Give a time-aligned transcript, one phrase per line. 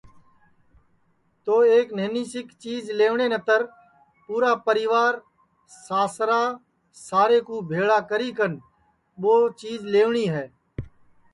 [1.45, 3.61] تو ایک نہنی سی چیج لئیوٹؔے نتر
[4.25, 5.13] پُورا پریوار
[5.85, 6.41] ساسرا
[7.07, 8.53] سارے کُو بھیݪا کری کن
[9.19, 10.45] ٻو چیج لئیوٹؔی ہے